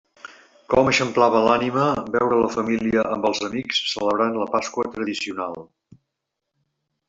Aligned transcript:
Com 0.73 0.87
eixamplava 0.91 1.41
l'ànima 1.47 1.83
veure 2.15 2.39
la 2.45 2.49
família 2.57 3.05
amb 3.11 3.29
els 3.31 3.43
amics 3.51 3.85
celebrant 3.95 4.41
la 4.45 4.51
Pasqua 4.57 4.89
tradicional! 4.99 5.65